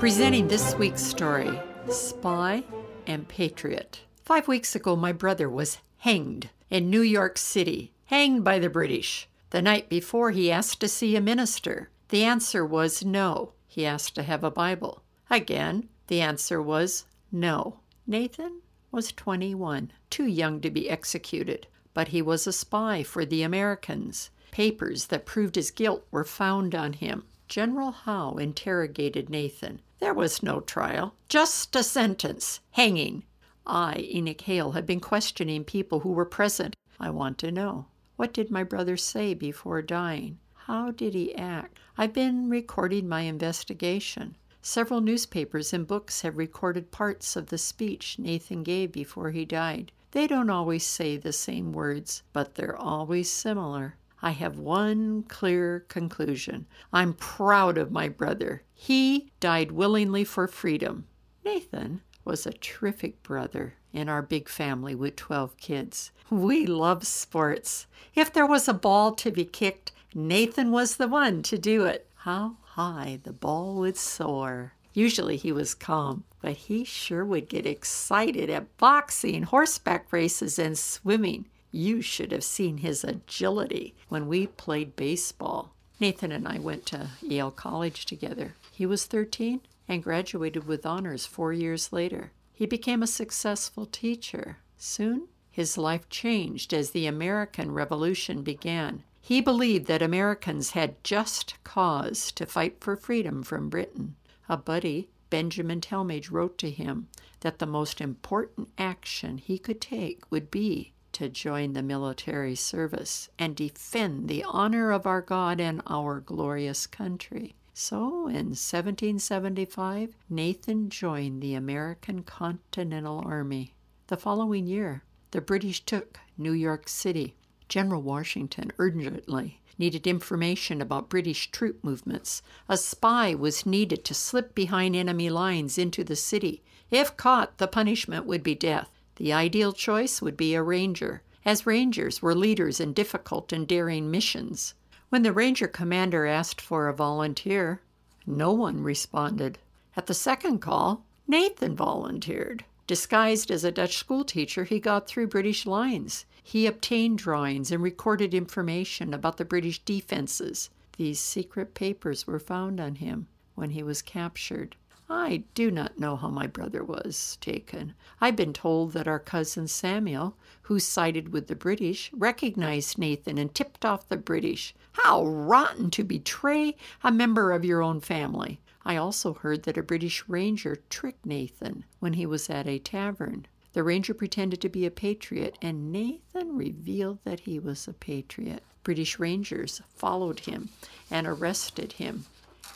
[0.00, 2.64] Presenting this week's story Spy
[3.06, 4.00] and Patriot.
[4.24, 9.28] Five weeks ago, my brother was hanged in New York City, hanged by the British.
[9.50, 11.90] The night before, he asked to see a minister.
[12.08, 13.52] The answer was no.
[13.68, 15.02] He asked to have a Bible.
[15.28, 17.80] Again, the answer was no.
[18.06, 23.42] Nathan was 21, too young to be executed, but he was a spy for the
[23.42, 24.30] Americans.
[24.50, 27.24] Papers that proved his guilt were found on him.
[27.48, 29.82] General Howe interrogated Nathan.
[30.00, 33.24] There was no trial, just a sentence hanging.
[33.66, 36.74] I, Enoch Hale, have been questioning people who were present.
[36.98, 37.86] I want to know
[38.16, 40.38] what did my brother say before dying?
[40.66, 41.78] How did he act?
[41.96, 44.36] I've been recording my investigation.
[44.62, 49.90] Several newspapers and books have recorded parts of the speech Nathan gave before he died.
[50.12, 53.96] They don't always say the same words, but they're always similar.
[54.22, 56.66] I have one clear conclusion.
[56.92, 58.62] I'm proud of my brother.
[58.74, 61.06] He died willingly for freedom.
[61.44, 66.12] Nathan was a terrific brother in our big family with 12 kids.
[66.28, 67.86] We love sports.
[68.14, 72.06] If there was a ball to be kicked, Nathan was the one to do it.
[72.16, 74.74] How high the ball would soar.
[74.92, 80.76] Usually he was calm, but he sure would get excited at boxing, horseback races, and
[80.76, 81.46] swimming.
[81.72, 85.72] You should have seen his agility when we played baseball.
[86.00, 88.54] Nathan and I went to Yale College together.
[88.72, 92.32] He was 13 and graduated with honors four years later.
[92.52, 94.58] He became a successful teacher.
[94.76, 99.04] Soon, his life changed as the American Revolution began.
[99.20, 104.16] He believed that Americans had just cause to fight for freedom from Britain.
[104.48, 107.08] A buddy, Benjamin Tallmadge, wrote to him
[107.40, 113.28] that the most important action he could take would be to join the military service
[113.38, 117.54] and defend the honor of our God and our glorious country.
[117.72, 123.74] So in 1775, Nathan joined the American Continental Army.
[124.08, 127.36] The following year, the British took New York City.
[127.68, 132.42] General Washington urgently needed information about British troop movements.
[132.68, 136.62] A spy was needed to slip behind enemy lines into the city.
[136.90, 138.99] If caught, the punishment would be death.
[139.20, 144.10] The ideal choice would be a ranger, as rangers were leaders in difficult and daring
[144.10, 144.72] missions.
[145.10, 147.82] When the ranger commander asked for a volunteer,
[148.26, 149.58] no one responded.
[149.94, 152.64] At the second call, Nathan volunteered.
[152.86, 156.24] Disguised as a Dutch schoolteacher, he got through British lines.
[156.42, 160.70] He obtained drawings and recorded information about the British defenses.
[160.96, 164.76] These secret papers were found on him when he was captured.
[165.12, 167.94] I do not know how my brother was taken.
[168.20, 173.52] I've been told that our cousin Samuel, who sided with the British, recognized Nathan and
[173.52, 174.72] tipped off the British.
[174.92, 178.60] How rotten to betray a member of your own family!
[178.84, 183.46] I also heard that a British ranger tricked Nathan when he was at a tavern.
[183.72, 188.62] The ranger pretended to be a patriot, and Nathan revealed that he was a patriot.
[188.84, 190.68] British rangers followed him
[191.10, 192.26] and arrested him.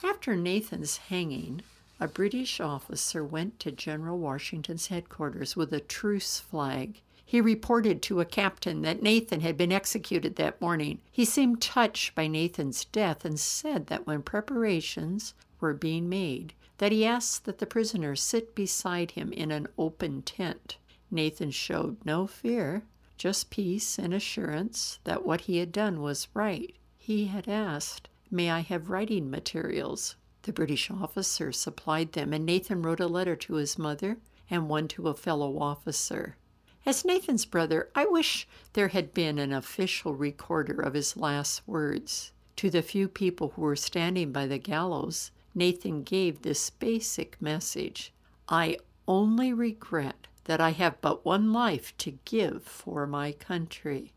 [0.03, 1.63] After Nathan's hanging,
[2.05, 7.01] a British officer went to General Washington's headquarters with a truce flag.
[7.25, 11.01] He reported to a captain that Nathan had been executed that morning.
[11.11, 16.93] He seemed touched by Nathan's death and said that when preparations were being made, that
[16.93, 20.77] he asked that the prisoner sit beside him in an open tent.
[21.11, 22.83] Nathan showed no fear,
[23.17, 26.77] just peace and assurance that what he had done was right.
[26.99, 30.17] He had asked, May I have writing materials?
[30.45, 34.19] The British officer supplied them, and Nathan wrote a letter to his mother
[34.51, 36.37] and one to a fellow officer.
[36.85, 42.33] As Nathan's brother, I wish there had been an official recorder of his last words.
[42.57, 48.13] To the few people who were standing by the gallows, Nathan gave this basic message
[48.47, 48.77] I
[49.09, 54.13] only regret that I have but one life to give for my country.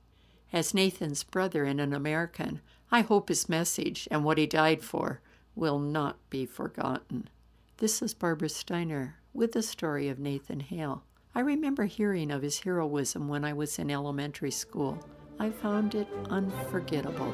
[0.52, 2.60] As Nathan's brother and an American,
[2.92, 5.22] I hope his message and what he died for
[5.58, 7.28] will not be forgotten.
[7.78, 11.04] This is Barbara Steiner with the story of Nathan Hale.
[11.34, 15.04] I remember hearing of his heroism when I was in elementary school.
[15.40, 17.34] I found it unforgettable.